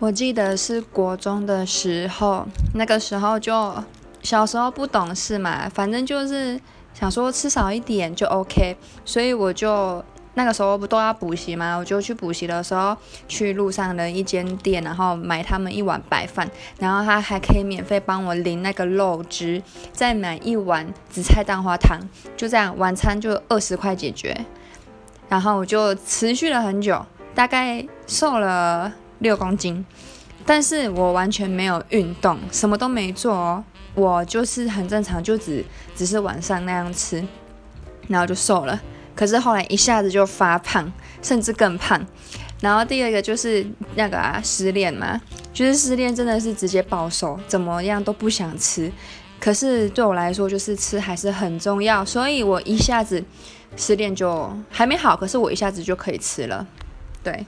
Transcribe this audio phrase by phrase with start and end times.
[0.00, 3.74] 我记得是国中的时候，那个时候就
[4.22, 6.58] 小时候不懂事嘛，反正就是
[6.94, 8.74] 想说吃少一点就 OK，
[9.04, 10.02] 所以我就
[10.32, 12.96] 那个时候不都要补习嘛，我就去补习的时候
[13.28, 19.62] 去路上的一间店，然后买他们一碗白饭，然后他还可以免费帮我淋那个肉汁，
[19.92, 22.00] 再买一碗紫菜蛋花汤，
[22.38, 24.46] 就这样晚餐就二十块解决，
[25.28, 27.04] 然后我就持续了很久，
[27.34, 28.90] 大概瘦了。
[29.20, 29.84] 六公斤，
[30.44, 37.24] 但是我完全没有运动，什么都没做哦，我就是很正常，就只只是晚上那样吃，
[38.08, 38.80] 然后就瘦了。
[39.14, 42.04] 可是后来一下子就发胖，甚至更胖。
[42.60, 45.20] 然后第二个就是那个啊，失恋嘛，
[45.52, 48.90] 就是失恋真的是直接暴瘦，怎么样都不想吃。
[49.38, 53.22] 可是对我来说，就是吃还是很重要，所以我一下子
[53.76, 56.66] 失恋就还没好，可是我一下子就可以吃了，
[57.22, 57.46] 对。